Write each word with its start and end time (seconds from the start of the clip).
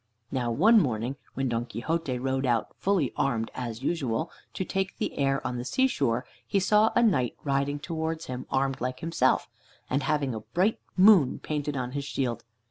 Now, 0.31 0.49
one 0.49 0.79
morning, 0.81 1.15
when 1.35 1.47
Don 1.49 1.65
Quixote 1.67 2.17
rode 2.17 2.47
out, 2.47 2.73
fully 2.75 3.13
armed 3.15 3.51
as 3.53 3.83
usual, 3.83 4.31
to 4.55 4.65
take 4.65 4.97
the 4.97 5.15
air 5.15 5.45
on 5.45 5.57
the 5.59 5.63
seashore, 5.63 6.25
he 6.47 6.59
saw 6.59 6.91
a 6.95 7.03
knight 7.03 7.35
riding 7.43 7.77
towards 7.77 8.25
him, 8.25 8.47
armed 8.49 8.81
like 8.81 9.01
himself, 9.01 9.47
and 9.91 10.01
having 10.01 10.33
a 10.33 10.39
bright 10.39 10.79
moon 10.97 11.37
painted 11.37 11.77
on 11.77 11.91
his 11.91 12.03
shield. 12.05 12.43